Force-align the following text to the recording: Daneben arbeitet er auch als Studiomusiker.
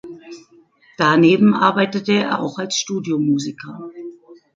Daneben 0.97 1.53
arbeitet 1.53 2.09
er 2.09 2.39
auch 2.39 2.57
als 2.57 2.75
Studiomusiker. 2.75 3.91